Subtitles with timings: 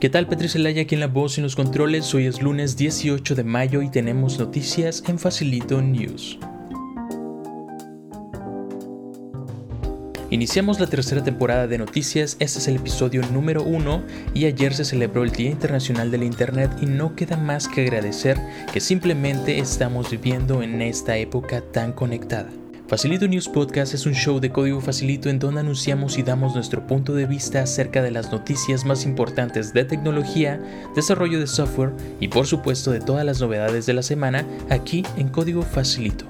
[0.00, 2.14] ¿Qué tal Petri Celaya aquí en la voz y los controles?
[2.14, 6.38] Hoy es lunes 18 de mayo y tenemos noticias en Facilito News.
[10.30, 14.84] Iniciamos la tercera temporada de noticias, este es el episodio número uno y ayer se
[14.84, 18.38] celebró el Día Internacional del Internet y no queda más que agradecer
[18.72, 22.50] que simplemente estamos viviendo en esta época tan conectada.
[22.88, 26.86] Facilito News Podcast es un show de código facilito en donde anunciamos y damos nuestro
[26.86, 30.58] punto de vista acerca de las noticias más importantes de tecnología,
[30.96, 35.28] desarrollo de software y por supuesto de todas las novedades de la semana aquí en
[35.28, 36.24] código facilito.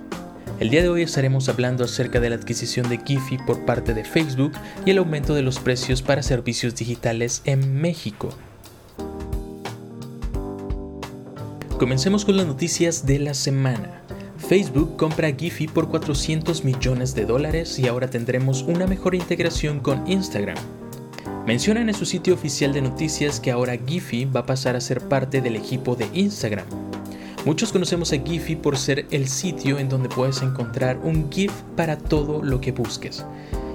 [0.58, 4.02] El día de hoy estaremos hablando acerca de la adquisición de Giphy por parte de
[4.02, 4.50] Facebook
[4.84, 8.30] y el aumento de los precios para servicios digitales en México.
[11.78, 14.02] Comencemos con las noticias de la semana.
[14.38, 20.08] Facebook compra Giphy por 400 millones de dólares y ahora tendremos una mejor integración con
[20.10, 20.56] Instagram.
[21.44, 25.00] Mencionan en su sitio oficial de noticias que ahora Giphy va a pasar a ser
[25.00, 26.66] parte del equipo de Instagram.
[27.44, 31.98] Muchos conocemos a Giphy por ser el sitio en donde puedes encontrar un GIF para
[31.98, 33.24] todo lo que busques.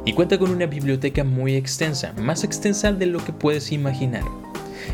[0.05, 4.23] Y cuenta con una biblioteca muy extensa, más extensa de lo que puedes imaginar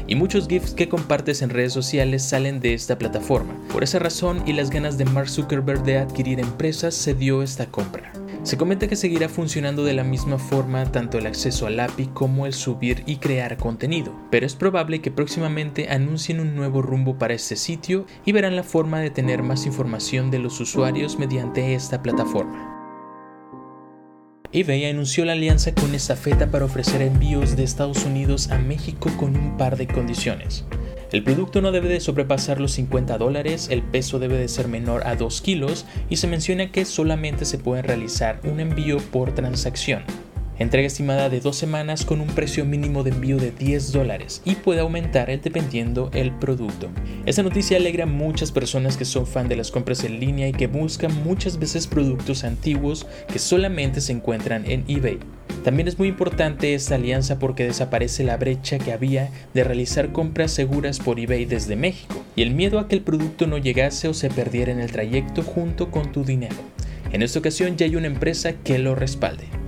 [0.10, 3.54] y muchos GIFs que compartes en redes sociales salen de esta plataforma.
[3.72, 7.68] Por esa razón y las ganas de Mark Zuckerberg de adquirir empresas se dio esta
[7.68, 8.12] compra.
[8.42, 12.48] Se comenta que seguirá funcionando de la misma forma tanto el acceso al API como
[12.48, 17.36] el subir y crear contenido, pero es probable que próximamente anuncien un nuevo rumbo para
[17.36, 22.02] este sitio y verán la forma de tener más información de los usuarios mediante esta
[22.02, 22.79] plataforma
[24.52, 29.38] eBay anunció la alianza con Estafeta para ofrecer envíos de Estados Unidos a México con
[29.38, 30.66] un par de condiciones.
[31.12, 35.06] El producto no debe de sobrepasar los 50 dólares, el peso debe de ser menor
[35.06, 40.02] a 2 kilos y se menciona que solamente se puede realizar un envío por transacción.
[40.60, 44.56] Entrega estimada de dos semanas con un precio mínimo de envío de 10 dólares y
[44.56, 46.90] puede aumentar dependiendo el producto.
[47.26, 50.52] Esta noticia alegra a muchas personas que son fan de las compras en línea y
[50.52, 55.20] que buscan muchas veces productos antiguos que solamente se encuentran en eBay.
[55.64, 60.52] También es muy importante esta alianza porque desaparece la brecha que había de realizar compras
[60.52, 64.14] seguras por eBay desde México y el miedo a que el producto no llegase o
[64.14, 66.58] se perdiera en el trayecto junto con tu dinero.
[67.14, 69.59] En esta ocasión ya hay una empresa que lo respalde.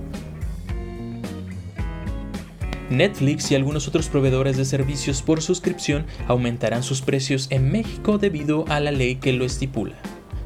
[2.96, 8.64] Netflix y algunos otros proveedores de servicios por suscripción aumentarán sus precios en México debido
[8.68, 9.96] a la ley que lo estipula.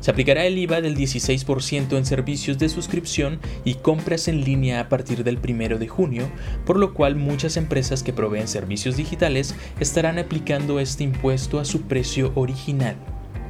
[0.01, 4.89] Se aplicará el IVA del 16% en servicios de suscripción y compras en línea a
[4.89, 6.31] partir del 1 de junio,
[6.65, 11.83] por lo cual muchas empresas que proveen servicios digitales estarán aplicando este impuesto a su
[11.83, 12.97] precio original.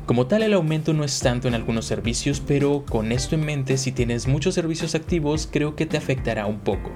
[0.06, 3.76] Como tal, el aumento no es tanto en algunos servicios, pero con esto en mente,
[3.76, 6.92] si tienes muchos servicios activos, creo que te afectará un poco.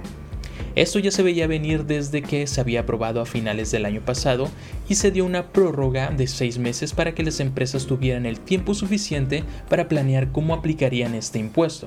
[0.77, 4.49] Esto ya se veía venir desde que se había aprobado a finales del año pasado
[4.89, 8.75] y se dio una prórroga de seis meses para que las empresas tuvieran el tiempo
[8.75, 11.87] suficiente para planear cómo aplicarían este impuesto,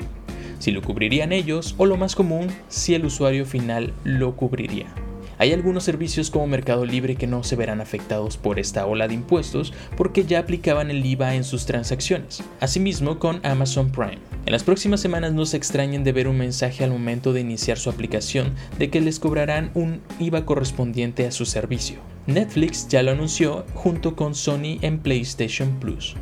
[0.59, 4.93] si lo cubrirían ellos o lo más común, si el usuario final lo cubriría.
[5.37, 9.15] Hay algunos servicios como Mercado Libre que no se verán afectados por esta ola de
[9.15, 12.43] impuestos porque ya aplicaban el IVA en sus transacciones.
[12.59, 14.32] Asimismo con Amazon Prime.
[14.45, 17.77] En las próximas semanas no se extrañen de ver un mensaje al momento de iniciar
[17.77, 21.99] su aplicación de que les cobrarán un IVA correspondiente a su servicio.
[22.27, 26.15] Netflix ya lo anunció junto con Sony en PlayStation Plus.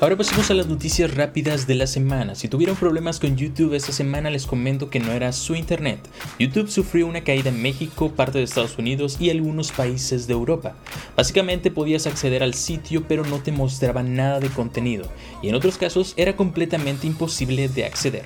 [0.00, 2.36] Ahora pasemos a las noticias rápidas de la semana.
[2.36, 5.98] Si tuvieron problemas con YouTube esta semana les comento que no era su internet.
[6.38, 10.76] YouTube sufrió una caída en México, parte de Estados Unidos y algunos países de Europa.
[11.16, 15.10] Básicamente podías acceder al sitio pero no te mostraba nada de contenido
[15.42, 18.24] y en otros casos era completamente imposible de acceder.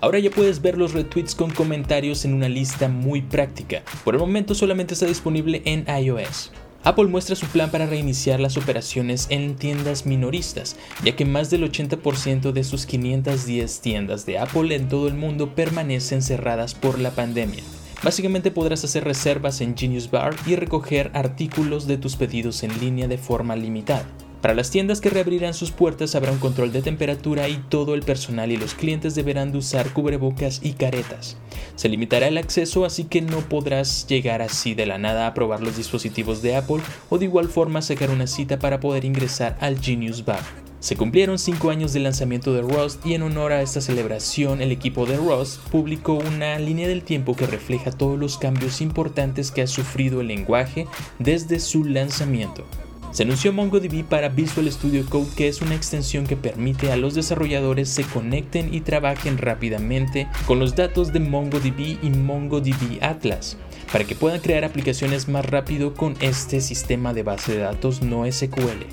[0.00, 3.82] Ahora ya puedes ver los retweets con comentarios en una lista muy práctica.
[4.04, 6.50] Por el momento solamente está disponible en iOS.
[6.82, 11.70] Apple muestra su plan para reiniciar las operaciones en tiendas minoristas, ya que más del
[11.70, 17.10] 80% de sus 510 tiendas de Apple en todo el mundo permanecen cerradas por la
[17.10, 17.62] pandemia.
[18.02, 23.08] Básicamente podrás hacer reservas en Genius Bar y recoger artículos de tus pedidos en línea
[23.08, 24.06] de forma limitada.
[24.40, 28.02] Para las tiendas que reabrirán sus puertas habrá un control de temperatura y todo el
[28.02, 31.36] personal y los clientes deberán de usar cubrebocas y caretas.
[31.76, 35.60] Se limitará el acceso así que no podrás llegar así de la nada a probar
[35.62, 39.78] los dispositivos de Apple o de igual forma sacar una cita para poder ingresar al
[39.78, 40.40] Genius Bar.
[40.80, 44.72] Se cumplieron 5 años del lanzamiento de Rust y en honor a esta celebración el
[44.72, 49.60] equipo de Rust publicó una línea del tiempo que refleja todos los cambios importantes que
[49.60, 50.86] ha sufrido el lenguaje
[51.18, 52.64] desde su lanzamiento.
[53.12, 57.14] Se anunció MongoDB para Visual Studio Code, que es una extensión que permite a los
[57.14, 63.56] desarrolladores se conecten y trabajen rápidamente con los datos de MongoDB y MongoDB Atlas.
[63.92, 68.30] para que puedan crear aplicaciones más rápido con este sistema de base de datos no
[68.30, 68.86] SQL.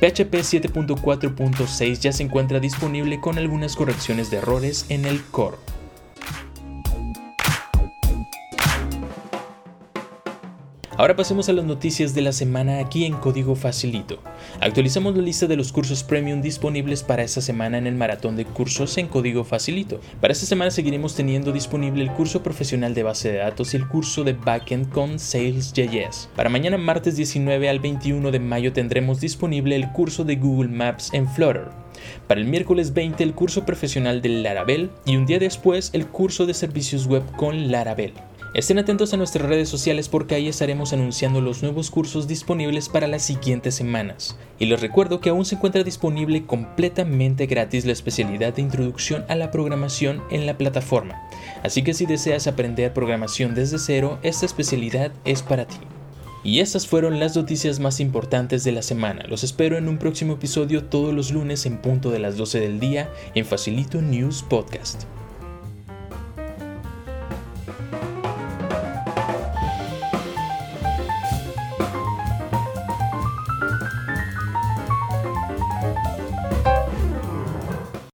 [0.00, 5.58] PHP 7.4.6 ya se encuentra disponible con algunas correcciones de errores en el core.
[11.00, 14.18] Ahora pasemos a las noticias de la semana aquí en Código Facilito.
[14.60, 18.44] Actualizamos la lista de los cursos premium disponibles para esta semana en el maratón de
[18.44, 20.02] cursos en Código Facilito.
[20.20, 23.88] Para esta semana seguiremos teniendo disponible el curso profesional de base de datos y el
[23.88, 26.28] curso de backend con Sales.js.
[26.36, 31.14] Para mañana martes 19 al 21 de mayo tendremos disponible el curso de Google Maps
[31.14, 31.68] en Flutter.
[32.26, 36.44] Para el miércoles 20 el curso profesional de Laravel y un día después el curso
[36.44, 38.12] de servicios web con Laravel.
[38.52, 43.06] Estén atentos a nuestras redes sociales porque ahí estaremos anunciando los nuevos cursos disponibles para
[43.06, 44.36] las siguientes semanas.
[44.58, 49.36] Y les recuerdo que aún se encuentra disponible completamente gratis la especialidad de introducción a
[49.36, 51.22] la programación en la plataforma.
[51.62, 55.78] Así que si deseas aprender programación desde cero, esta especialidad es para ti.
[56.42, 59.22] Y estas fueron las noticias más importantes de la semana.
[59.28, 62.80] Los espero en un próximo episodio todos los lunes en punto de las 12 del
[62.80, 65.04] día en Facilito News Podcast.